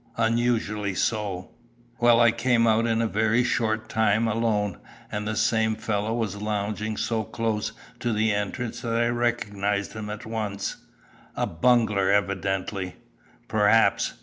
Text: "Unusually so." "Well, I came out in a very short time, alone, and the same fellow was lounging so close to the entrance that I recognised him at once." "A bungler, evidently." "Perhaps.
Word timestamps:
"Unusually 0.17 0.95
so." 0.95 1.51
"Well, 1.99 2.19
I 2.19 2.31
came 2.31 2.65
out 2.65 2.87
in 2.87 3.03
a 3.03 3.07
very 3.07 3.43
short 3.43 3.87
time, 3.87 4.27
alone, 4.27 4.79
and 5.11 5.27
the 5.27 5.35
same 5.35 5.75
fellow 5.75 6.11
was 6.11 6.37
lounging 6.41 6.97
so 6.97 7.23
close 7.23 7.71
to 7.99 8.11
the 8.11 8.33
entrance 8.33 8.81
that 8.81 8.93
I 8.95 9.09
recognised 9.09 9.93
him 9.93 10.09
at 10.09 10.25
once." 10.25 10.77
"A 11.35 11.45
bungler, 11.45 12.09
evidently." 12.09 12.95
"Perhaps. 13.47 14.15